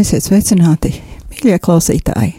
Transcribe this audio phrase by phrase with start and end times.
[0.00, 0.94] Esiet sveicināti,
[1.28, 2.30] mīļie klausītāji!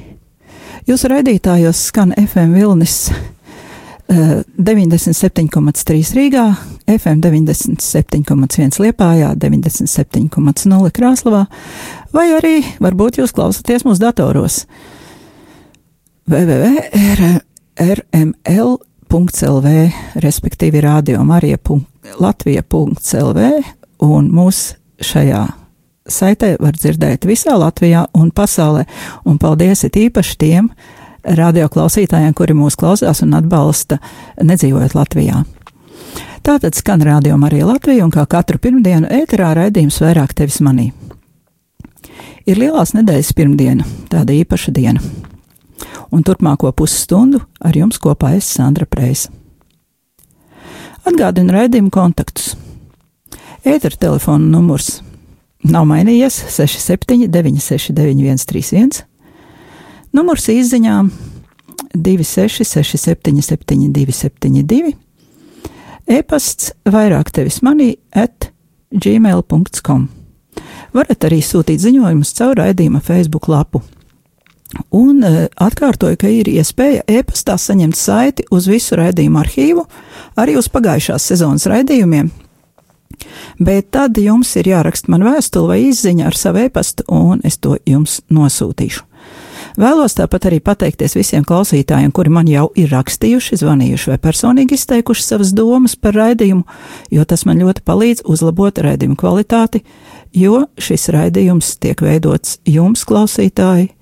[0.88, 6.46] Jūsu raidītājos skan FM Vilnis uh, 97,3 Rīgā,
[6.90, 11.44] FM 97,1 Liepājā, 97,0 Krāslavā,
[12.16, 14.56] vai arī varbūt jūs klausāties mūsu datoros
[16.34, 17.38] www.rml.lv,
[20.26, 23.40] respektīvi radio marija.latvija.lv
[24.10, 24.58] un mūs
[24.98, 25.61] šajā
[26.14, 28.86] saitē var dzirdēt visā Latvijā un pasaulē,
[29.26, 30.70] un paldies it īpaši tiem
[31.24, 34.00] radioklausītājiem, kuri mūs klausās un atbalsta
[34.42, 35.44] nedzīvojot Latvijā.
[36.42, 40.90] Tātad skan radio arī Latvija, un kā katru pirmdienu ēterā raidījums vairāk tevis manī.
[42.50, 45.02] Ir lielās nedēļas pirmdiena, tāda īpaša diena,
[46.10, 49.30] un turpmāko pusstundu ar jums kopā es Sandra Preisa.
[51.06, 52.56] Atgādinu raidījumu kontaktus.
[53.62, 55.00] Ētera telefona numurs
[55.62, 59.04] Nav mainījies 67, 969, 131.
[60.12, 61.12] Numurs izziņām
[61.94, 64.96] 26, 67, 272.
[66.12, 68.50] E-pasts vairāk tevis manī at
[68.92, 70.08] gmail.com.
[70.92, 73.84] Varat arī sūtīt ziņojumus caur raidījuma Facebook lapu.
[74.96, 79.84] Un uh, atkārtoju, ka ir iespēja e-pastā saņemt saiti uz visu raidījumu arhīvu,
[80.40, 82.32] arī uz pagājušās sezonas raidījumiem,
[83.60, 87.78] Bet tad jums ir jāraksta man vēstule vai izziņa ar savu e-pastu, un es to
[87.86, 89.08] jums nosūtīšu.
[89.80, 95.24] Vēlos tāpat arī pateikties visiem klausītājiem, kuri man jau ir rakstījuši, zvanījuši vai personīgi izteikuši
[95.24, 96.66] savas domas par raidījumu,
[97.14, 99.84] jo tas man ļoti palīdz uzlabot raidījumu kvalitāti,
[100.36, 103.94] jo šis raidījums tiek veidots jums, klausītāji,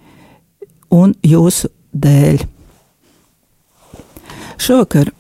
[0.89, 2.47] un jūsu dēļ.
[4.59, 5.13] Šovakar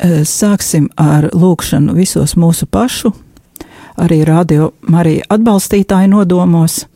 [0.00, 3.12] sāksim ar lūkšanu visos mūsu pašu,
[4.00, 6.86] arī radio Marija atbalstītāju nodomos,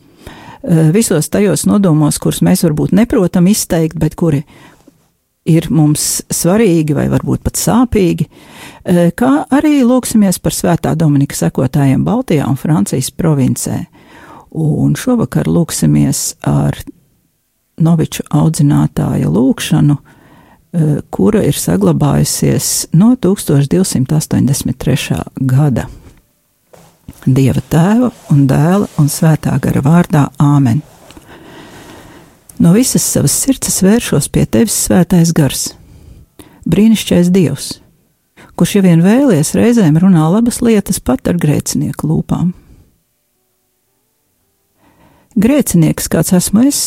[0.63, 4.43] eh, visos tajos nodomos, kurus mēs varbūt neprotam izteikt, bet kuri
[5.45, 8.25] ir mums svarīgi vai varbūt pat sāpīgi,
[8.85, 13.85] eh, kā arī lūksimies par svētā Dominika sekotājiem Baltijā un Francijas provincē.
[14.51, 16.73] Un šovakar lūksimies ar
[17.77, 20.14] Noviču audzinātāja lūkšanu Eh,
[21.13, 25.21] kura ir saglabājusies no 1283.
[25.51, 25.87] gada.
[27.25, 30.81] Dieva tēva un dēla un svētā gara vārdā Āmen.
[32.61, 35.73] No visas savas sirds vēršos pie tevis, svētais gars,
[36.69, 37.71] brīnišķīgais Dievs,
[38.55, 42.53] kurš ja vien vēlies reizēm runā labas lietas pat ar grēcinieku lūpām.
[45.35, 46.79] Grēcinieks, kāds esmu es,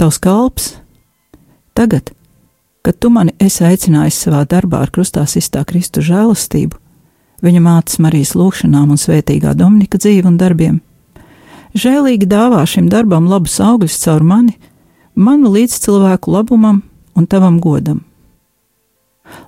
[0.00, 0.70] tavs kalps,
[1.74, 2.12] Tagad,
[2.82, 6.76] kad tu mani esi aicinājis savā darbā ar krustā iztā Kristu žēlastību,
[7.42, 10.80] viņa mātes Marijas lūgšanām un svētīgā Dominika dzīve un darbiem,
[11.74, 14.56] žēlīgi dāvā šim darbam labus augļus caur mani,
[15.14, 16.82] manu līdzcilvēku labumam
[17.16, 18.02] un tavam godam.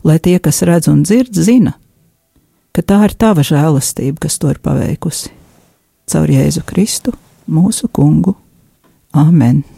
[0.04, 1.74] Lai tie, kas redz un dzird, zina,
[2.72, 5.32] ka tā ir tava žēlastība, kas to ir paveikusi.
[6.08, 7.14] Caur Jēzu Kristu,
[7.48, 8.36] mūsu kungu.
[9.12, 9.73] Āmen!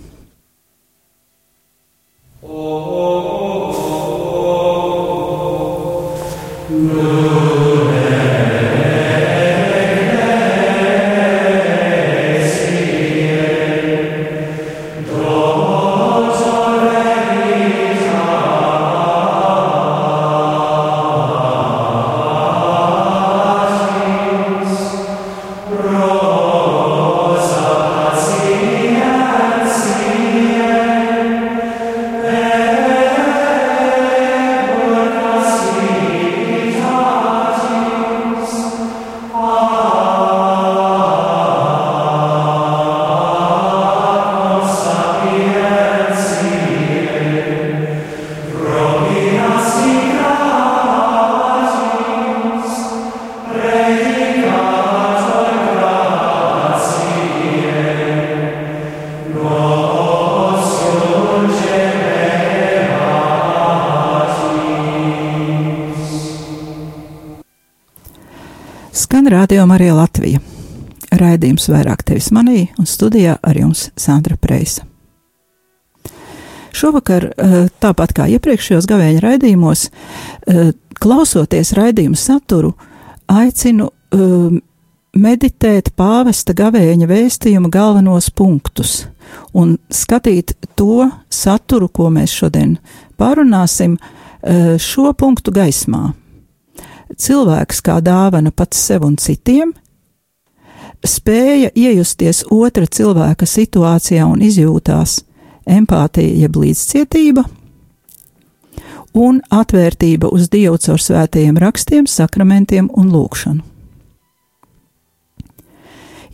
[2.48, 2.56] O, o,
[3.66, 4.36] o, o,
[6.70, 7.45] o, o,
[69.26, 70.38] oh, Radio Marija Latvija.
[71.10, 74.84] Raidījums vairāk tevis manī un studijā ar jums Sandra Preisa.
[76.76, 79.88] Šovakar, eh, tāpat kā iepriekšējos gavēņa raidījumos,
[80.46, 82.74] eh, klausoties raidījumu saturu,
[83.28, 84.60] aicinu eh,
[85.16, 89.06] meditēt pāvesta gavēņa vēstījuma galvenos punktus
[89.54, 92.78] un skatīt to saturu, ko mēs šodien
[93.18, 93.98] pārunāsim,
[94.78, 96.12] šo punktu gaismā
[97.14, 99.72] cilvēks kā dāvana pats sev un citiem,
[101.06, 105.20] spēja iejusties otra cilvēka situācijā un izjūtās
[105.66, 107.44] empātija, jeb līdzcietība,
[109.16, 113.64] un atvērtība uz Dievu caur svētajiem rakstiem, sakramentiem un lūgšanu.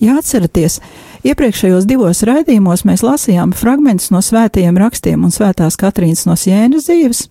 [0.02, 0.80] Jāatceraties,
[1.22, 7.28] iepriekšējos divos raidījumos mēs lasījām fragmentus no svētajiem rakstiem un svētās Katrīnas no Sienas dzīves,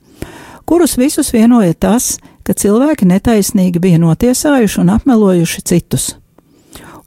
[0.71, 2.13] kurus visus vienoja tas,
[2.47, 6.05] ka cilvēki netaisnīgi bija notiesājuši un apmelojuši citus.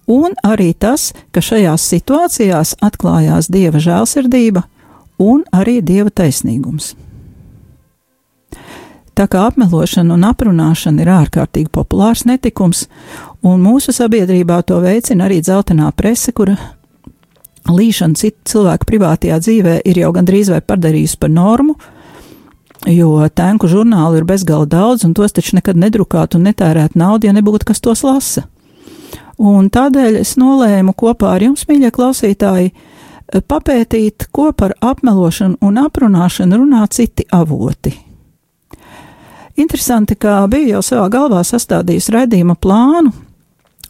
[0.05, 4.66] Un arī tas, ka šajās situācijās atklājās dieva žēlsirdība
[5.16, 6.90] un arī dieva taisnīgums.
[9.16, 12.84] Tā kā apmelošana un aprunāšana ir ārkārtīgi populārs netikums,
[13.40, 16.58] un mūsu sabiedrībā to veicina arī dzeltenā prese, kura
[17.72, 21.78] līšana citu cilvēku privātajā dzīvē ir jau gandrīz vai padarījusi par normu,
[22.90, 27.36] jo tēnku žurnālu ir bezgala daudz, un tos taču nekad nedrukāt un netērēt naudu, ja
[27.36, 28.46] nebūtu kas tos lasa.
[29.40, 32.72] Un tādēļ es nolēmu kopā ar jums, mīļie klausītāji,
[33.50, 37.94] papētīt, ko par apmelošanu un aprunāšanu runā citi avoti.
[39.58, 43.12] Interesanti, ka biju jau savā galvā sastādījis raidījuma plānu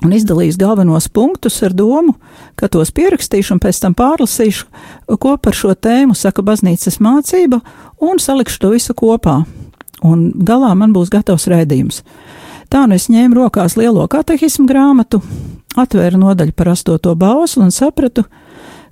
[0.03, 2.17] un izdalījis galvenos punktus ar domu,
[2.59, 4.67] ka tos pierakstīšu un pēc tam pārlasīšu,
[5.21, 7.61] ko par šo tēmu saka baznīcas mācība,
[8.03, 9.43] un salikšu to visu kopā.
[10.05, 12.03] Un galā man būs gatavs raidījums.
[12.73, 15.21] Tā nu es ņēmu rokās lielo katehismu grāmatu,
[15.79, 18.25] atvēru nodaļu par astoto bauslu un sapratu,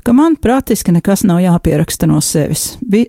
[0.07, 2.77] ka man praktiski nekas nav jāpieraksta no sevis.
[2.81, 3.07] Vi,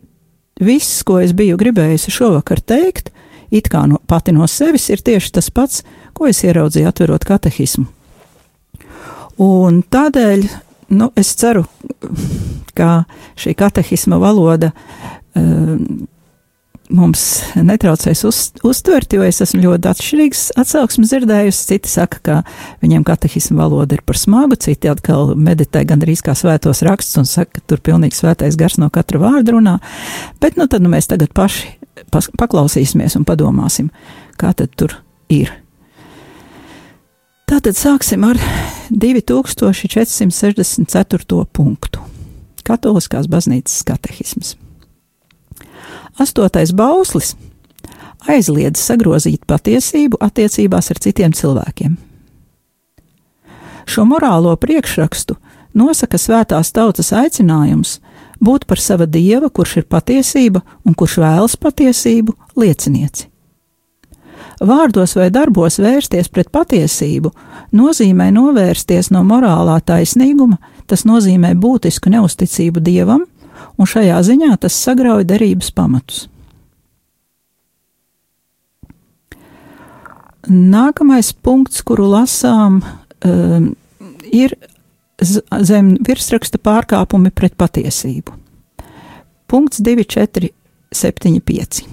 [0.61, 3.11] viss, ko es biju gribējusi šovakar teikt,
[3.53, 5.83] it kā no, pati no sevis, ir tieši tas pats,
[6.23, 7.83] ko es ieraudzīju atverot katehismu.
[9.43, 10.47] Un tādēļ
[10.95, 11.65] nu, es ceru,
[12.77, 13.03] ka
[13.39, 14.69] šī katehisma valoda
[15.35, 16.05] um,
[16.93, 17.23] mums
[17.57, 21.65] netraucēs uz, uztvert, jo es esmu ļoti atšķirīgs atsauksmes dzirdējusi.
[21.73, 22.37] Citi saka, ka
[22.85, 27.57] viņiem katehisma valoda ir par smagu, citi atkal meditē gandrīz kā svētos rakstus un saka,
[27.57, 29.79] ka tur pilnīgi svētais gars no katra vārda runā.
[30.43, 31.73] Bet nu tad nu, mēs tagad paši
[32.13, 33.91] paklausīsimies un padomāsim,
[34.39, 35.01] kā tad tur
[35.33, 35.62] ir.
[37.49, 38.37] Tātad sāksim ar
[38.89, 41.45] 2464.
[41.53, 41.99] punktu.
[42.63, 44.57] Katoliskās baznīcas katehisms.
[46.19, 47.35] Astotais bauslis
[48.29, 51.97] aizliedz sagrozīt patiesību attiecībās ar citiem cilvēkiem.
[53.83, 55.35] Šo morālo priekšrakstu
[55.75, 57.99] nosaka svētās tautas aicinājums
[58.39, 63.32] būt par sava dieva, kurš ir patiesība un kurš vēlas patiesību, liecinieci.
[64.63, 67.33] Vārdos vai darbos vērsties pret patiesību
[67.75, 70.57] nozīmē novērsties no morālā taisnīguma,
[70.87, 73.25] tas nozīmē būtisku neusticību dievam,
[73.77, 76.27] un šajā ziņā tas sagrauj derības pamatus.
[80.47, 82.81] Nākamais punkts, kuru lasām,
[83.23, 83.75] um,
[84.27, 84.51] ir
[85.23, 88.31] zem virsraksta pārkāpumi pret patiesību.
[89.47, 91.92] Punkts 2475.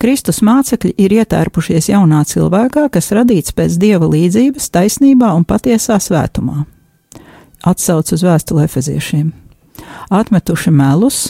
[0.00, 6.64] Kristus mācekļi ir ietērpušies jaunā cilvēkā, kas radīts pēc dieva līdzības, taisnībā un patiesā svētumā.
[7.66, 9.32] Atsauc uz vēstuli efeziešiem.
[10.12, 11.20] Atmetuši melus,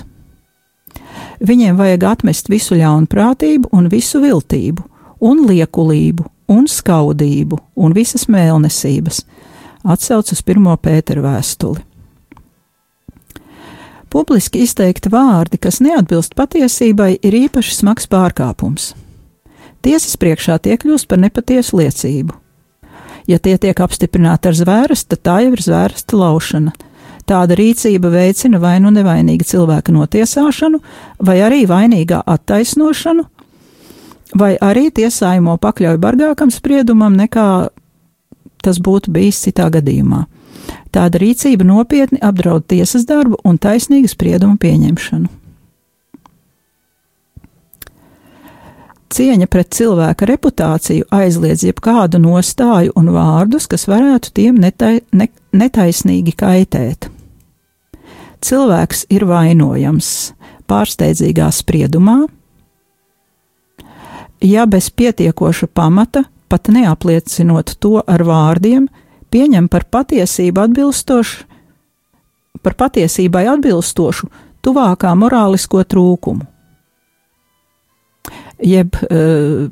[1.40, 4.84] viņiem vajag atmest visu ļaunprātību un visu viltību,
[5.22, 9.22] un liekulību, un skaudību, un visas mēlnesības,
[9.86, 10.72] atsauc uz 1.
[10.82, 11.85] pētera vēstuli.
[14.10, 18.92] Publiski izteikti vārdi, kas neatbilst patiesībai, ir īpaši smags pārkāpums.
[19.82, 22.34] Tiesas priekšā tie kļūst par nepatiesu liecību.
[23.26, 26.74] Ja tie tiek apstiprināti ar zvērstu, tad tā jau ir zvērsta laušana.
[27.26, 30.78] Tāda rīcība veicina vai nu nevainīga cilvēka notiesāšanu,
[31.26, 33.24] vai arī vainīgā attaisnošanu,
[34.38, 37.48] vai arī tiesājumu pakļauj bargākam spriedumam nekā
[38.62, 40.24] tas būtu bijis citā gadījumā.
[40.94, 45.28] Tāda rīcība nopietni apdraud tiesas darbu un taisnīgu spriedumu pieņemšanu.
[49.16, 56.34] Cieņa pret cilvēka reputāciju aizliedz jebkādu nostāju un vārdus, kas varētu tiem netai, ne, netaisnīgi
[56.36, 57.08] kaitēt.
[58.44, 60.10] Cilvēks ir vainojams
[60.68, 62.24] pārsteidzīgā spriedumā,
[64.44, 68.90] ja bez pietiekoša pamata pat neapliecinot to ar vārdiem,
[69.32, 71.44] pieņem par patiesību atbilstošu,
[72.62, 74.30] par patiesībai atbilstošu
[74.64, 76.46] tuvākā morālisko trūkumu.
[78.64, 79.68] Jeb uh,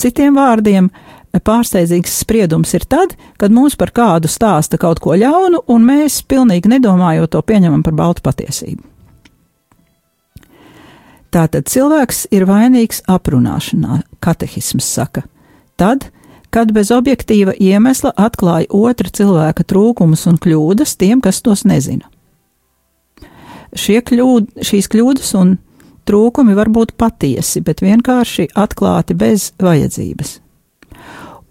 [0.00, 0.88] citiem vārdiem,
[1.36, 6.70] pārsteidzīgs spriedums ir tad, kad mums par kādu stāsta kaut ko ļaunu, un mēs pilnīgi
[6.72, 8.82] nedomājot to pieņemam par baltu patiesību.
[11.36, 15.26] Tātad cilvēks ir vainīgs aprunāšanā, katehisms saka
[15.76, 16.08] tad,
[16.56, 22.08] kad bez objektīva iemesla atklāja otra cilvēka trūkumus un kļūdas tiem, kas tos nezina.
[23.76, 25.58] Kļūd, šīs kļūdas un
[26.08, 30.38] trūkumi var būt patiesi, bet vienkārši atklāti bez vajadzības.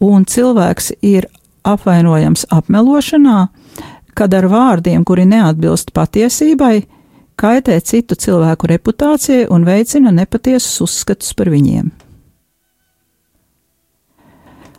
[0.01, 1.27] Un cilvēks ir
[1.62, 3.43] apvainojams apmelošanā,
[4.17, 6.79] kad ar vārdiem, kuri neatbilst patiesībai,
[7.38, 11.93] kaitē citu cilvēku reputācijai un veicina nepatiesus uzskatus par viņiem.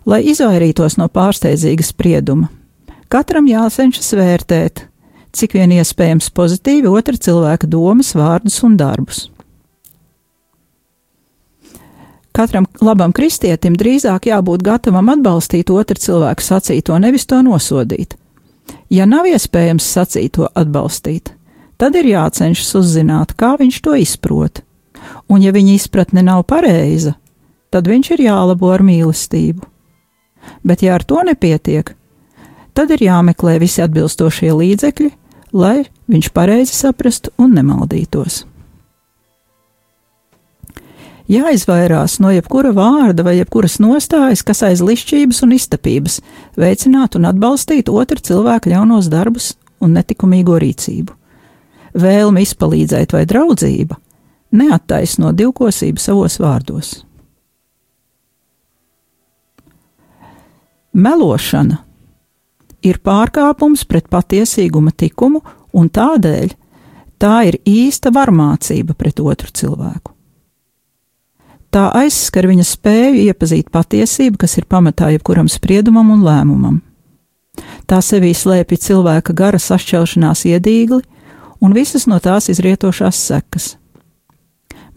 [0.07, 2.47] Lai izvairītos no pārsteidzīga sprieduma,
[3.11, 4.85] katram jācenšas vērtēt,
[5.35, 9.27] cik vien iespējams pozitīvi otra cilvēka domas, vārdus un darbus.
[12.37, 18.15] Katram labam kristietim drīzāk jābūt gatavam atbalstīt otru cilvēku sacīto, nevis to nosodīt.
[18.93, 21.33] Ja nav iespējams sacīto atbalstīt,
[21.81, 24.63] tad ir jācenšas uzzināt, kā viņš to izprot.
[25.27, 27.17] Un, ja viņa izpratne nav pareiza,
[27.75, 29.65] tad viņš ir jālabo ar mīlestību.
[30.67, 31.95] Bet, ja ar to nepietiek,
[32.75, 35.13] tad ir jāmeklē visi atbilstošie līdzekļi,
[35.57, 35.79] lai
[36.11, 38.45] viņš pareizi saprastu un nemaldītos
[41.31, 46.21] jāizvairās no jebkura vārda vai jebkuras nostājas, kas aiz lišķības un iztapības
[46.59, 51.15] veicinātu un atbalstītu otru cilvēku ļaunos darbus un netikumīgo rīcību.
[51.97, 53.99] Vēlme izpalīdzēt vai draudzība
[54.57, 57.06] neattaisno divkosību savos vārdos.
[60.97, 61.83] Melošana
[62.87, 65.43] ir pārkāpums pret patiesīguma likumu,
[65.77, 66.55] un tādēļ
[67.21, 70.15] tā ir īsta varmācība pret otru cilvēku.
[71.69, 76.79] Tā aizskar viņa spēju iepazīt patiesību, kas ir pamatā jebkuram spriedumam un lēmumam.
[77.85, 81.03] Tā sevī slēpj cilvēka gara sašķelšanās iedīgli
[81.61, 83.75] un visas no tās izrietošās sekas.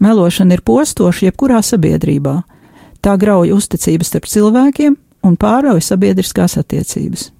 [0.00, 2.38] Melošana ir postoša jebkurā sabiedrībā.
[3.04, 7.30] Tā grauj uzticības starp cilvēkiem un pārauj sabiedriskās attiecības.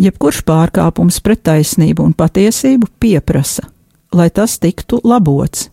[0.00, 3.68] Jebkurš pārkāpums pret taisnību un patiesību pieprasa,
[4.12, 5.68] lai tas tiktu labots,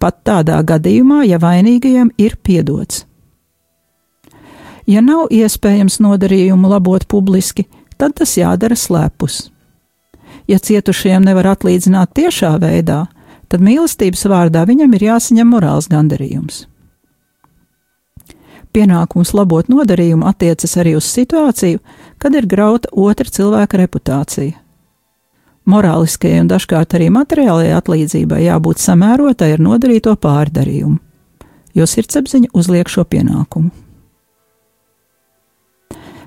[0.00, 3.04] pat tādā gadījumā, ja vainīgajam ir piedots.
[4.88, 7.66] Ja nav iespējams nodarījumu labot publiski,
[8.00, 9.50] tad tas jādara slēpus.
[10.48, 13.04] Ja cietušajam nevar atlīdzināt tiešā veidā,
[13.52, 16.64] tad mīlestības vārdā viņam ir jāsaņem morāls gandarījums.
[18.70, 21.80] Pienākums labot nodarījumu attiecas arī uz situāciju,
[22.22, 24.58] kad ir grauta otra cilvēka reputācija
[25.70, 30.98] morāliskajai un dažkārt arī materiālajai atlīdzībai jābūt samērotai ar nodarīto pārdarījumu,
[31.76, 33.70] jo sirdsapziņa uzliek šo pienākumu.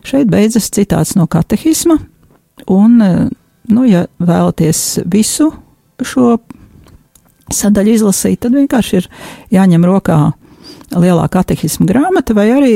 [0.04, 1.96] Šeit beidzas citāts no katehisma,
[2.68, 5.54] un, nu, ja vēlaties visu
[6.04, 6.38] šo
[7.54, 9.08] sadaļu izlasīt, tad vienkārši ir
[9.56, 10.20] jāņem rokā
[11.00, 12.76] lielā katehisma grāmata, vai arī,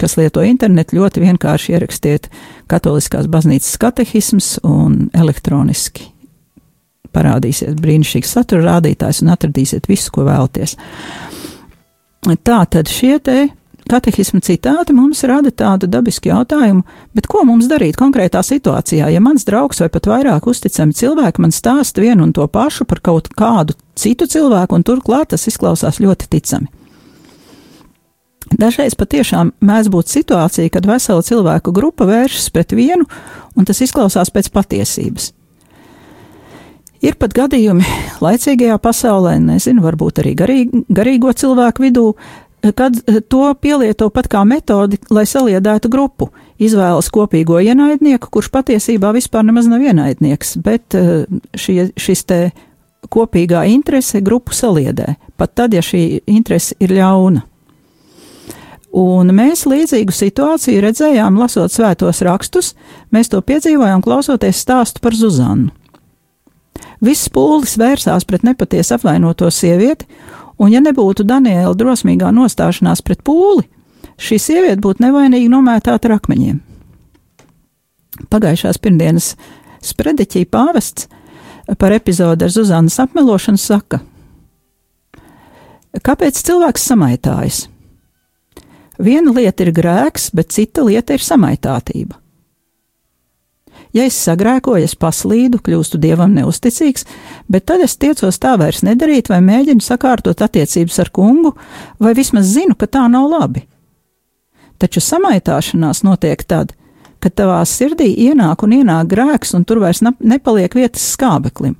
[0.00, 2.30] kas lieto internetu, ļoti vienkārši ierakstiet
[2.70, 6.10] Katoliskās baznīcas katehisms un elektroniski
[7.14, 10.76] parādīsies brīnišķīgs satura rādītājs un atradīsiet visu, ko vēlaties.
[12.24, 13.38] Tā tad šie te
[13.90, 16.84] katehisma citāti mums rada tādu dabisku jautājumu,
[17.16, 21.52] bet ko mums darīt konkrētā situācijā, ja mans draugs vai pat vairāk uzticami cilvēki man
[21.52, 26.30] stāsta vienu un to pašu par kaut kādu citu cilvēku, un turklāt tas izklausās ļoti
[26.32, 26.70] ticami.
[28.52, 33.06] Dažreiz patiešām mēdz būt situācija, kad vesela cilvēku grupa vēršas pret vienu,
[33.56, 35.32] un tas izklausās pēc patiesības.
[37.04, 37.84] Ir pat gadījumi
[38.24, 42.06] laicīgajā pasaulē, nezinu, varbūt arī garīgo, garīgo cilvēku vidū,
[42.72, 42.96] kad
[43.28, 46.30] to pielieto pat kā metodi, lai saliedētu grupu.
[46.62, 51.26] Izvēlas kopīgo ienaidnieku, kurš patiesībā vispār nemaz nav ienaidnieks, bet eh,
[51.58, 52.38] šie, šis te
[53.12, 57.44] kopīgā interese grupu saliedē, pat tad, ja šī interese ir ļauna.
[58.94, 62.74] Un mēs līdzīgu situāciju redzējām, lasot svētos rakstus,
[63.10, 65.72] mēs to piedzīvojām, klausoties stāstu par Zuzanu.
[67.02, 70.06] Viss pūlis vērsās pret nepatiesi apvainoto sievieti,
[70.62, 73.66] un ja nebūtu Daniela drosmīgā nostāšanās pret pūli,
[74.14, 76.62] šī sieviete būtu nevainīgi nomētāta ar akmeņiem.
[78.30, 79.34] Pagājušās pirmdienas
[79.82, 81.08] sprediķī pāvests
[81.82, 84.04] par epizodi ar Zuzanas apmelošanu saka:
[85.98, 87.64] Kāpēc cilvēks samaitājas?
[88.98, 92.20] Viena lieta ir grēks, bet cita lieta ir samaitātība.
[93.94, 97.06] Ja es sagrēkoju, es paslīdu, kļūstu dievam neusticīgs,
[97.46, 101.54] bet tad es tiecos tā vairs nedarīt, vai mēģinu sakārtot attiecības ar kungu,
[102.02, 103.62] vai vismaz zinu, ka tā nav labi.
[104.82, 106.74] Taču samaitāšanās notiek tad,
[107.22, 111.78] kad tavā sirdī ienāk un ienāk grēks, un tur vairs nepaliek vietas skābeklim.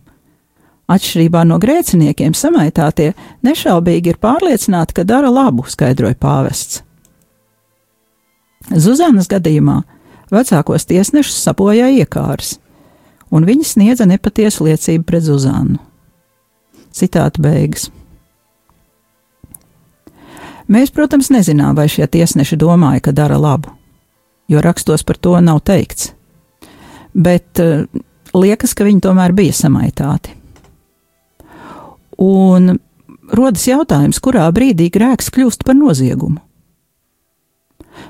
[0.95, 3.11] Atšķirībā no grēciniekiem, samaitātie
[3.43, 6.84] nešaubīgi ir pārliecināti, ka dara labu, skaidroja pāvests.
[8.73, 9.83] Zuzanas gadījumā
[10.33, 12.57] vecākos tiesnešus sabojāja iekārs,
[13.35, 15.81] un viņi sniedza nepatiesu liecību pret Zuzanu.
[16.95, 17.91] Citāta beigas.
[20.71, 23.75] Mēs, protams, nezinām, vai šie tiesneši domāja, ka dara labu,
[24.49, 26.15] jo rakstos par to nav teikts.
[27.13, 27.85] Bet uh,
[28.33, 30.33] liekas, ka viņi tomēr bija samaitāti.
[32.25, 32.79] Un
[33.35, 36.41] rodas jautājums, kurā brīdī grēks kļūst par noziegumu.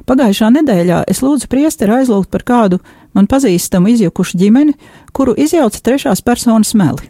[0.04, 2.80] Pagājušā nedēļā es lūdzu priesteri aizlūgt par kādu
[3.16, 4.74] man pazīstamu izjukušu ģimeni,
[5.16, 7.08] kuru izjauca trešās personas meli.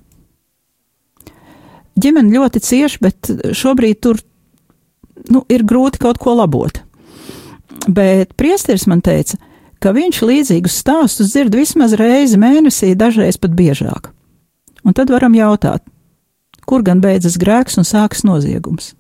[1.99, 4.21] Ģimene ļoti cieši, bet šobrīd tur
[5.31, 6.81] nu, ir grūti kaut ko labot.
[7.91, 9.39] Bet priesteris man teica,
[9.83, 14.11] ka viņš līdzīgus stāstus dzird vismaz reizi mēnesī, dažreiz pat biežāk.
[14.85, 15.83] Un tad varam jautāt,
[16.69, 18.93] kur gan beidzas grēks un sākas noziegums?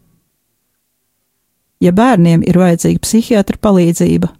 [1.84, 4.30] Ja bērniem ir vajadzīga psihiatra palīdzība,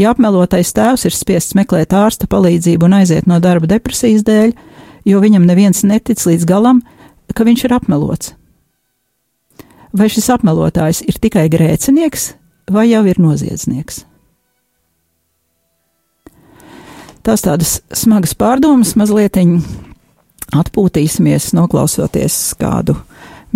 [0.00, 4.54] ja apmelotais tēvs ir spiests meklēt ārsta palīdzību un aiziet no darba depresijas dēļ,
[5.08, 6.82] jo viņam neviens netic līdz galam,
[7.34, 8.34] ka viņš ir apmelots.
[9.92, 12.32] Vai šis apmelotājs ir tikai grēcinieks,
[12.72, 14.04] vai jau ir noziedznieks?
[17.24, 19.36] Tās tādas smagas pārdomas, mazliet
[20.56, 22.96] atpūtīsimies, noklausoties kādu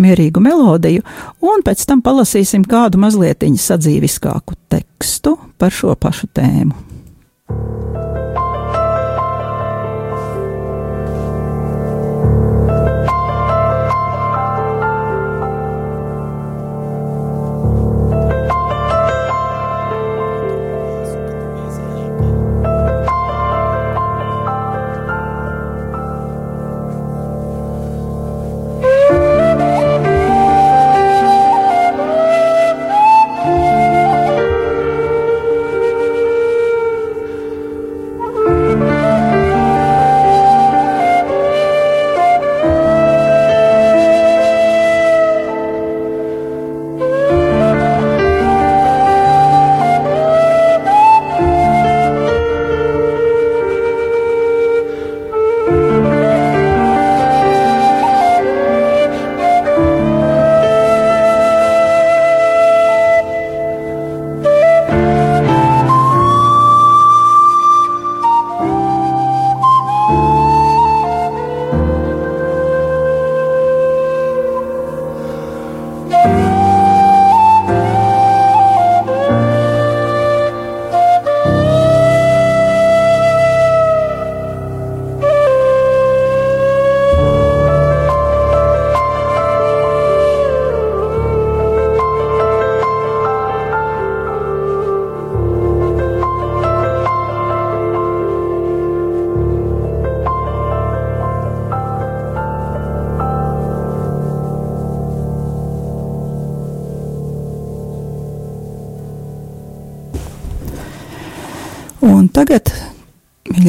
[0.01, 1.03] mierīgu melodiju,
[1.41, 6.73] un pēc tam palasīsim kādu mazliet sadzīviskāku tekstu par šo pašu tēmu.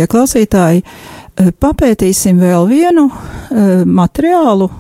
[0.04, 4.70] Mīļie klausītāji, eh, papētīsim vēl vienu uh, materiālu,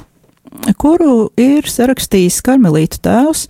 [0.78, 3.48] kuru ir sarakstījis karmelītu tēvs,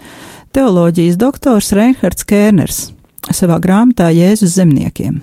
[0.54, 2.92] teoloģijas doktors Reinhards Kērners
[3.30, 5.20] savā grāmatā Jēzus zemniekiem.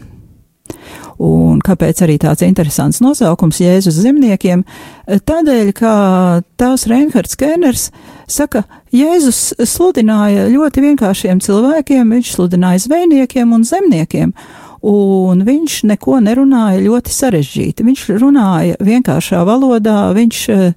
[1.21, 4.63] Un kāpēc arī tāds interesants nosaukums Jēzus zemniekiem?
[5.07, 7.91] Tādēļ, ka tās Reinhards Kērners
[8.27, 14.33] saka, Jēzus sludināja ļoti vienkāršiem cilvēkiem, viņš sludināja zvejniekiem un zemniekiem,
[14.81, 17.85] un viņš neko nerunāja ļoti sarežģīti.
[17.85, 20.73] Viņš runāja vienkāršā valodā, viņš eh,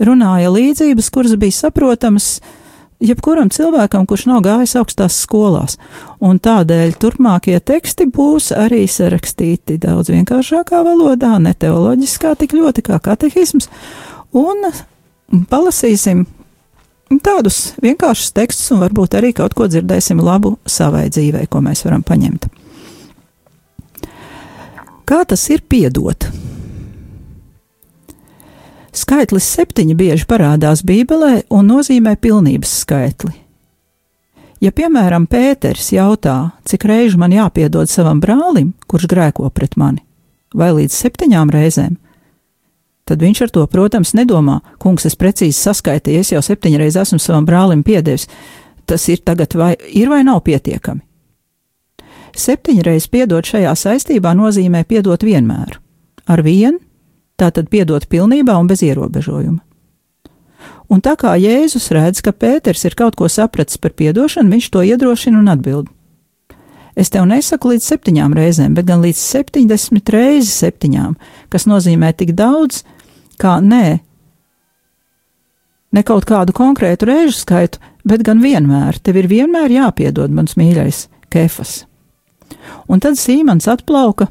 [0.00, 2.38] runāja līdzības, kuras bija saprotamas
[3.00, 5.78] jebkuram cilvēkam, kurš nav gājis augstās skolās.
[6.20, 13.00] Un tādēļ turpmākie teksti būs arī sarakstīti daudz vienkāršākā valodā, ne teoloģiskā tik ļoti kā
[13.02, 13.70] katehisms,
[14.36, 14.68] un
[15.50, 16.26] palasīsim
[17.24, 22.04] tādus vienkāršus tekstus, un varbūt arī kaut ko dzirdēsim labu savai dzīvei, ko mēs varam
[22.06, 22.59] paņemt.
[25.10, 26.22] Kā tas ir piedot?
[28.94, 33.32] Skaitlis septiņi bieži parādās Bībelē un nozīmē pilnības skaitli.
[34.62, 40.04] Ja, piemēram, Pēters jautā, cik reižu man jāpiedod savam brālim, kurš grēko pret mani,
[40.54, 41.98] vai līdz septiņām reizēm,
[43.02, 47.50] tad viņš ar to, protams, nedomā, kungs, es precīzi saskaitīju, es jau septiņreiz esmu savam
[47.50, 48.30] brālim piedevis,
[48.86, 51.02] tas ir tagad vai ir vai nav pietiekami.
[52.36, 55.78] Septiņreiz piedot šajā saistībā nozīmē piedot vienmēr,
[56.30, 56.78] ar vienu,
[57.40, 59.60] tātad piedot pilnībā un bez ierobežojuma.
[60.90, 64.82] Un tā kā Jēzus redz, ka Pēters ir kaut ko sapratis par piedošanu, viņš to
[64.82, 65.90] iedrošina un atbild.
[66.98, 71.14] Es tev nesaku līdz septiņām reizēm, bet gan līdz septiņdesmit reizes septiņām,
[71.48, 72.82] kas nozīmē tik daudz,
[73.40, 74.00] kā nē,
[75.94, 81.06] ne kaut kādu konkrētu reižu skaitu, bet gan vienmēr, tev ir vienmēr jāpiedod, mans mīļais,
[81.30, 81.84] kefas.
[82.90, 84.28] Un tad Sīmans atplauka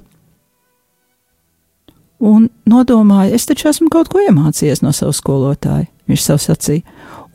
[2.19, 6.83] un nodomāja, es taču esmu kaut ko iemācījies no sava skolotāja, viņš sev sacīja.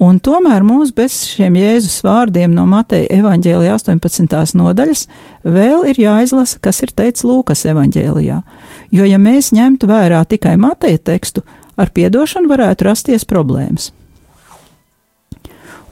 [0.03, 4.57] Un tomēr mums bez šiem Jēzus vārdiem no Mateja evaņģēlijā 18.
[4.59, 5.05] nodaļas
[5.47, 8.40] vēl ir jāizlasa, kas ir teikts Lūkas evaņģēlijā.
[8.92, 11.44] Jo, ja mēs ņemtu vērā tikai Mateja tekstu,
[11.79, 13.92] ar piedošanu varētu rasties problēmas.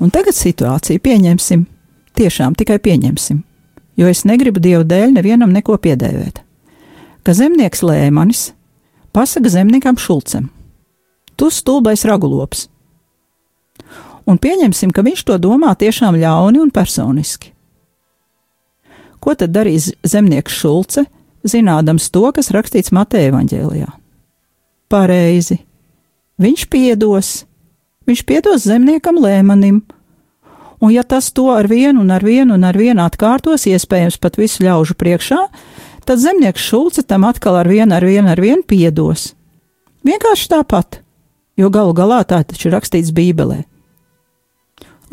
[0.03, 1.65] Un tagad situāciju pieņemsim,
[2.19, 3.45] tiešām tikai pieņemsim,
[3.97, 6.43] jo es negribu Dievu dēļ nevienam neko piedēvēt.
[7.23, 8.51] Ka zemnieks Lēmanis
[9.13, 10.49] Pasaka zemniekam Šulcam:
[11.37, 12.69] Tu stulbais ragulops!
[14.25, 17.51] Un pieņemsim, ka viņš to domā tiešām ļauni un personiski.
[19.21, 21.05] Ko tad darīs zemnieks Šulce,
[21.45, 23.91] zinādams to, kas rakstīts Mateja evaņģēlijā?
[24.89, 25.59] Pareizi.
[26.41, 27.35] Viņš piedos,
[28.09, 29.83] viņš piedos zemniekam Lēmanim,
[30.83, 34.38] un ja tas to ar vienu un ar vienu un ar vienu atkārtos, iespējams pat
[34.40, 35.38] visu ļaužu priekšā,
[36.03, 39.33] tad zemnieks Šulce tam atkal ar vienu, ar vienu, ar vienu piedos.
[40.03, 40.99] Vienkārši tāpat,
[41.55, 43.62] jo galu galā tā taču ir rakstīts Bībelē.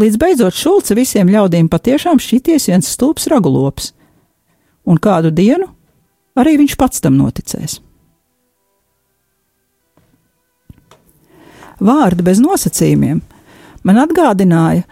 [0.01, 3.91] Līdz beidzot Šulce visiem ļaudīm patiešām šities viens stulbs ragulops,
[4.89, 5.69] un kādu dienu
[6.39, 7.77] arī viņš pats tam noticēs.
[11.79, 13.21] Vārdi bez nosacījumiem
[13.85, 14.87] man atgādināja,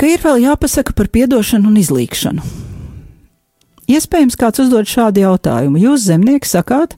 [0.00, 2.44] ka ir vēl jāpasaka par piedošanu un izlīkšanu.
[3.90, 5.80] Iespējams, kāds uzdod šādu jautājumu.
[5.82, 6.94] Jūs, zemnieki, sakāt,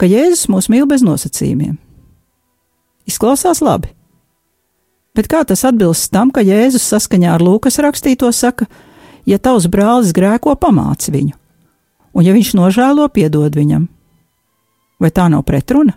[0.00, 1.76] ka Jēzus mūs mīl bez nosacījumiem.
[3.06, 3.92] Izklausās labi.
[5.14, 8.66] Bet kā tas atbilst tam, ka Jēzus saskaņā ar Lūkas rakstīto saka,
[9.28, 11.36] ja tavs brālis grēko, pamāci viņu,
[12.16, 13.86] un ja viņš nožēlo, piedod viņam?
[14.98, 15.94] Vai tā nav pretruna?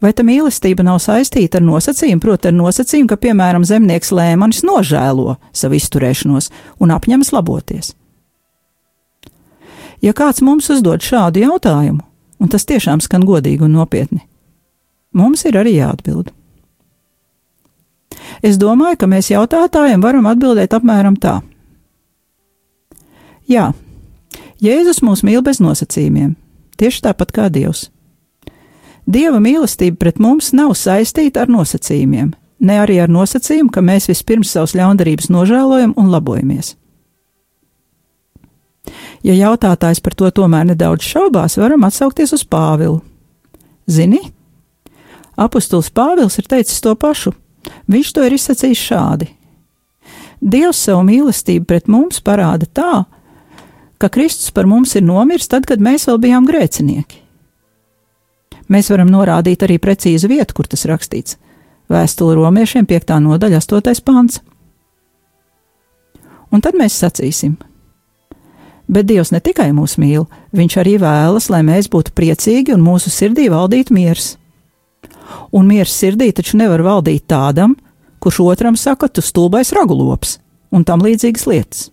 [0.00, 5.36] Vai tā mīlestība nav saistīta ar nosacījumu, proti, ar nosacījumu, ka, piemēram, zemnieks lēmanis nožēlo
[5.52, 6.48] savu izturēšanos
[6.80, 7.92] un apņemas laboties?
[10.00, 12.00] Ja kāds mums uzdod šādu jautājumu,
[12.40, 14.22] un tas tiešām skan godīgi un nopietni,
[15.12, 16.32] mums ir arī jāatbild.
[18.40, 21.42] Es domāju, ka mēs jautātājiem varam atbildēt apmēram tā:
[23.50, 23.72] Jā,
[24.64, 26.36] Jēzus mūs mīl bez nosacījumiem,
[26.80, 27.90] tieši tāpat kā Dievs.
[29.10, 32.30] Dieva mīlestība pret mums nav saistīta ar nosacījumiem,
[32.62, 36.76] ne arī ar nosacījumu, ka mēs vispirms savus ļaundarības nožēlojam un labojamies.
[39.26, 43.00] Ja jautātājs par to tomēr nedaudz šaubās, varam atsaukties uz Pāvilu.
[43.90, 44.20] Zini,
[45.36, 47.34] apustulis Pāvils ir teicis to pašu.
[47.90, 49.26] Viņš to ir izsacījis šādi:
[50.40, 52.92] Dievs savu mīlestību pret mums parāda tā,
[54.00, 57.19] ka Kristus par mums ir nomiris tad, kad mēs vēl bijām grēcinieki.
[58.70, 61.38] Mēs varam norādīt arī precīzu vietu, kur tas rakstīts.
[61.90, 63.16] Vēstule romiešiem 5.
[63.24, 64.04] nodaļa, 8.
[64.06, 64.38] pāns.
[66.50, 67.56] Un tad mēs sacīsim,
[68.90, 73.12] Bet Dievs ne tikai mūs mīl, Viņš arī vēlas, lai mēs būtu priecīgi un mūsu
[73.14, 74.32] sirdī valdītu miers.
[75.54, 77.76] Un miers sirdī taču nevar valdīt tādam,
[78.18, 80.40] kurš otram saka, tu stulbais ragulops,
[80.74, 81.84] un tam līdzīgas lietas.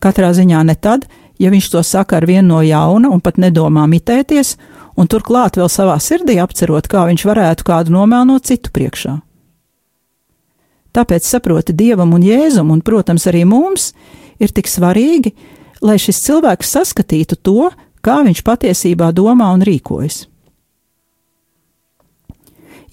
[0.00, 1.04] Katrā ziņā ne tad,
[1.42, 4.54] ja viņš to saka ar vienu no jauna un pat nedomā mitēties,
[4.96, 9.18] un turklāt vēl savā sirdī apcerot, kā viņš varētu kādu nomēnot citu priekšā.
[10.92, 13.92] Tāpēc saproti Dievam un Jēzum, un, protams, arī mums,
[14.38, 15.32] ir tik svarīgi,
[15.82, 17.70] lai šis cilvēks saskatītu to,
[18.04, 20.26] kā viņš patiesībā domā un rīkojas.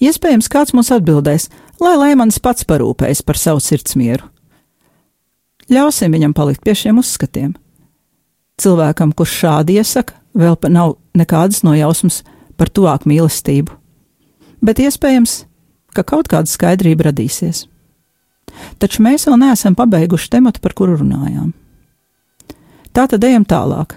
[0.00, 1.50] Iespējams, kāds mums atbildēs,
[1.82, 4.24] lai Lēmans pats parūpējas par savu sirdsmieru.
[5.70, 7.52] Ļausim viņam palikt pie šiem uzskatiem.
[8.60, 12.20] Cilvēkam, kurš šādi iesaka, vēl nav nekādas nojausmas
[12.60, 13.72] par tuvāku mīlestību,
[14.60, 15.44] bet iespējams,
[15.96, 17.64] ka kaut kāda skaidrība radīsies.
[18.82, 21.52] Taču mēs vēl neesam pabeiguši tematu, par kuru runājām.
[22.92, 23.94] Tā tad ejam tālāk.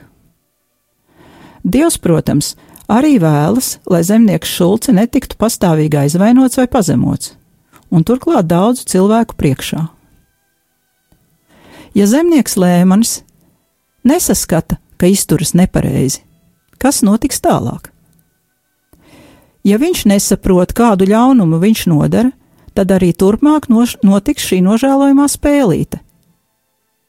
[1.63, 2.53] Dievs, protams,
[2.91, 7.33] arī vēlas, lai zemnieks Šulce netiktu pastāvīgi aizvainots vai pazemots,
[7.91, 9.87] un turklāt daudzu cilvēku priekšā.
[11.97, 13.21] Ja zemnieks Lēmanis
[14.07, 16.21] nesaskata, ka izturas nepareizi,
[16.77, 17.89] kas notiks tālāk?
[19.63, 22.33] Ja viņš nesaprot, kādu ļaunumu viņš nodara,
[22.75, 26.01] tad arī turpmāk noš, notiks šī nožēlojamā spēlīte.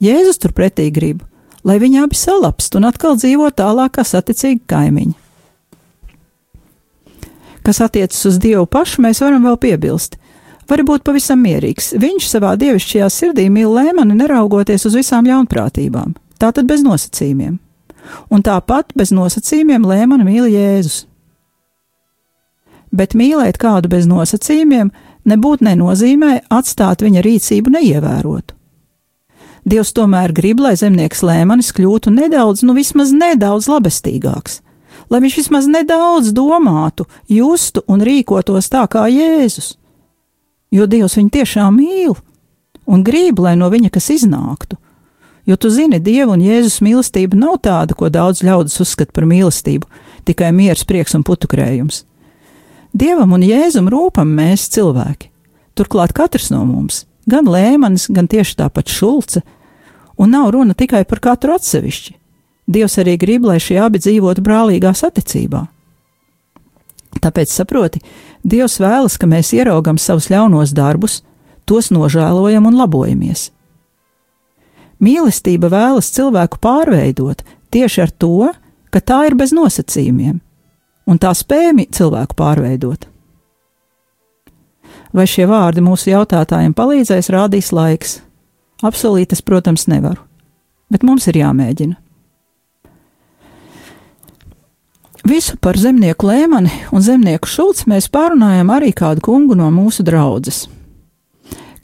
[0.04, 1.24] Jēzus turpretī grib,
[1.66, 5.14] lai viņi abi salapst un atkal dzīvo tālāk kā saticīgi kaimiņi.
[7.64, 10.18] Kas attiecas uz Dievu pašu, mēs varam vēl piebilst.
[10.68, 11.94] Var būt pavisam mierīgs.
[12.00, 16.12] Viņš savā dievišķajā sirdī mīl lēmani, neraugoties uz visām ļaunprātībām.
[16.44, 17.56] Tātad bez nosacījumiem.
[18.28, 21.06] Un tāpat bez nosacījumiem lēmani mīl Jēzus.
[22.92, 24.90] Bet mīlēt kādu bez nosacījumiem
[25.24, 28.52] nebūtu nenozīmē atstāt viņa rīcību neievērotu.
[29.64, 34.60] Dievs tomēr grib, lai zemnieks lēmanis kļūtu nedaudz, nu vismaz nedaudz labestīgāks,
[35.08, 39.78] lai viņš vismaz nedaudz domātu, justu un rīkotos tā kā Jēzus.
[40.68, 42.12] Jo Dievs viņu tiešām mīl
[42.84, 44.76] un grib, lai no viņa kas iznāktu.
[45.44, 49.84] Jo tu zini, Dieva un Jēzus mīlestība nav tāda, ko daudz ļaudis uzskata par mīlestību,
[50.24, 52.04] tikai miers, prieks un putukrējums.
[52.96, 55.28] Dievam un Jēzum rūpam mēs cilvēki.
[55.76, 59.42] Turklāt katrs no mums, gan Lēmanis, gan tieši tāpat Šulce,
[60.16, 62.14] un nav runa tikai par katru atsevišķi.
[62.70, 65.66] Dievs arī grib, lai šie abi dzīvotu brālīgā saticībā.
[67.20, 68.00] Tāpēc saproti,
[68.44, 71.20] Dievs vēlas, ka mēs ieraugam savus ļaunos darbus,
[71.68, 73.50] tos nožēlojam un labojamies.
[75.04, 77.42] Mīlestība vēlas cilvēku pārveidot
[77.74, 78.50] tieši ar to,
[78.94, 80.38] ka tā ir bez nosacījumiem,
[81.10, 83.08] un tā spēja cilvēku pārveidot.
[85.14, 88.20] Vai šie vārdi mūsu jautātājiem palīdzēs, rādīs laiks.
[88.82, 90.22] Apsolīt es, protams, nevaru,
[90.90, 91.94] bet mums ir jāmēģina.
[95.24, 100.66] Visu par zemnieku Lēmani un zemnieku Šulci mēs pārunājām arī kādu kungu no mūsu draudzes.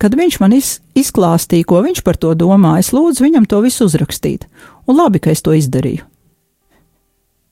[0.01, 4.47] Kad viņš man izklāstīja, ko viņš par to domā, es lūdzu viņam to visu uzrakstīt,
[4.89, 6.07] un labi, ka es to izdarīju.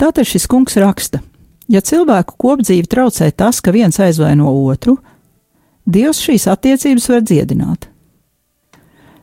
[0.00, 1.20] Tātad šis kungs raksta:
[1.68, 4.96] Ja cilvēku kopdzīvi traucē tas, ka viens aizvaino otru,
[5.88, 7.87] Dievs šīs attiecības var dziedināt.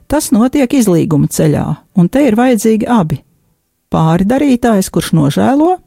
[0.10, 3.20] Tas notiek izlīguma ceļā, un te ir vajadzīgi abi-
[3.94, 5.78] pāri darītājs, kurš nožēlo,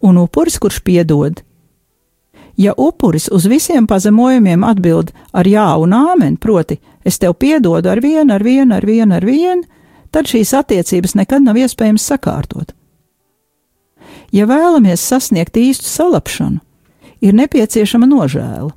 [0.00, 1.42] un upuris, kurš piedod.
[2.56, 8.00] Ja upuris uz visiem pazemojumiem atbild ar jā un āmen, proti, es tev piedodu ar
[8.00, 9.62] vienu, ar vienu, ar vienu, ar vienu,
[10.10, 12.72] tad šīs attiecības nekad nav iespējams sakārtot.
[14.32, 16.58] Ja vēlamies sasniegt īstu salapšanu,
[17.20, 18.72] ir nepieciešama nožēla.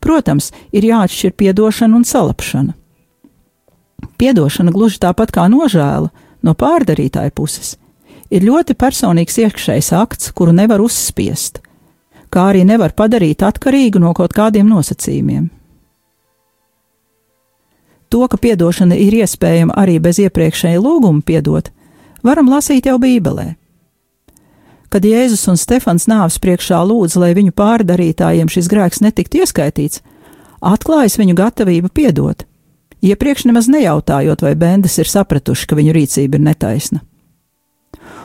[0.00, 2.72] Protams, ir jāatšķir piedošana un salapšana.
[4.16, 6.08] Piedošana gluži tāpat kā nožēla
[6.44, 7.74] no pārdarītāja puses
[8.34, 11.60] ir ļoti personīgs iekšējs akts, kuru nevar uzspiest,
[12.34, 15.50] kā arī nevar padarīt atkarīgu no kaut kādiem nosacījumiem.
[18.10, 21.70] To, ka piedošana ir iespējama arī bez iepriekšēja lūguma piedot,
[22.22, 23.54] varam lasīt jau Bībelē.
[24.92, 30.04] Kad Jēzus un Stefans nāves priekšā lūdza, lai viņu pārdarītājiem šis grēks netiktu ieskaitīts,
[30.62, 32.44] atklājas viņu gatavība piedot,
[33.02, 37.02] iepriekš nemaz nejautājot, vai bendas ir sapratuši, ka viņu rīcība ir netaisna.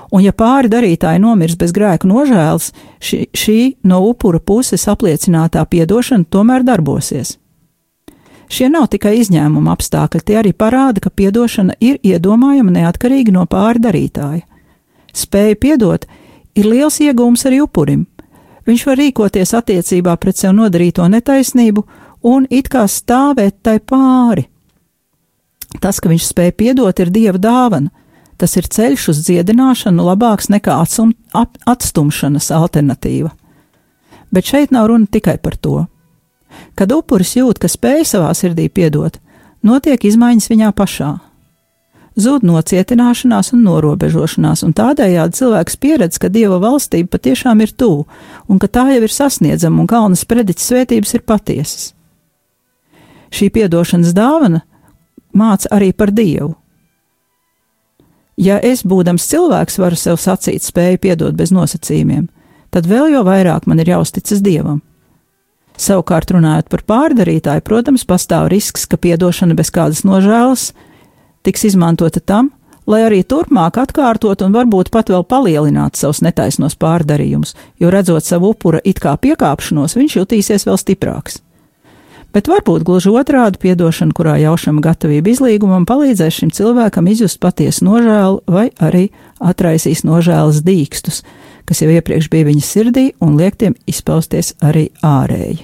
[0.09, 2.71] Un, ja pāri darītāji nomirs bez grēku nožēlas,
[3.03, 7.35] šī, šī no upura puses apliecinātā piedošana tomēr darbosies.
[8.49, 13.83] Šie nav tikai izņēmuma apstākļi, tie arī parāda, ka piedošana ir iedomājama neatkarīgi no pāri
[13.83, 14.41] darītāja.
[15.13, 16.07] Spēja piedot
[16.57, 18.07] ir liels iegūms arī upurim.
[18.65, 21.85] Viņš var rīkoties attiecībā pret sev nodarīto netaisnību
[22.29, 24.47] un it kā stāvēt tai pāri.
[25.77, 27.93] Tas, ka viņš spēja piedot, ir dieva dāvana.
[28.39, 33.33] Tas ir ceļš uz dziedināšanu labāks nekā atsum, ap, atstumšanas alternatīva.
[34.31, 35.85] Bet šeit nav runa tikai par to.
[36.79, 39.19] Kad upuris jūt, ka spēj savā sirdī piedot,
[39.65, 41.17] notiek izmaiņas viņā pašā
[42.19, 48.05] zūd nocietināšanās un norobežošanās, un tādējādi cilvēks pieredz, ka dieva valstība patiešām ir tuvu,
[48.49, 51.91] un ka tā jau ir sasniedzama, un kalnas prediķa svētības ir patiesas.
[53.31, 54.63] Šī piedošanas dāvana
[55.37, 56.55] māca arī par dievu.
[58.39, 62.29] Ja es, būdams cilvēks, varu sev sacīt, spēju piedot bez nosacījumiem,
[62.71, 64.79] tad vēl jau vairāk man ir jāuzticas dievam.
[65.79, 70.71] Savukārt, runājot par pārdarītāju, protams, pastāv risks, ka piedošana bez kādas nožēlas
[71.43, 72.51] tiks izmantota tam,
[72.89, 78.53] lai arī turpmāk atkārtot un varbūt pat vēl palielināt savus netaisnos pārdarījumus, jo redzot savu
[78.55, 81.39] upura it kā piekāpšanos, viņš jutīsies vēl stiprāks.
[82.29, 88.43] Bet varbūt gluži otrādi piedošana, kurā jaušama gatavība izlīgumam, palīdzēs šim cilvēkam izjust patiesu nožēlu
[88.45, 89.07] vai arī
[89.41, 91.23] atraisīs nožēlas dīkstus,
[91.65, 95.63] kas jau iepriekš bija viņa sirdī un liek tiem izpausties arī ārēji.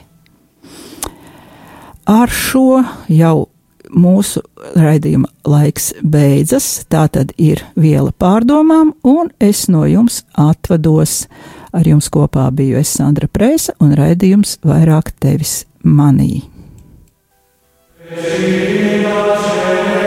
[2.09, 2.81] Ar šo
[3.13, 3.47] jau
[3.93, 4.41] mūsu
[4.77, 11.25] raidījuma laiks beidzas, tā tad ir viela pārdomām, un es no jums atvados.
[11.75, 16.54] Ar jums kopā biju es Sandra Prēsa un raidījums vairāk tevis manī.
[18.11, 20.04] Veni,